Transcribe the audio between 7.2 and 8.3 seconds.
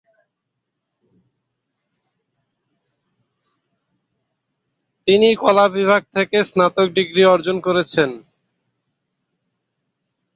অর্জন করেছেন।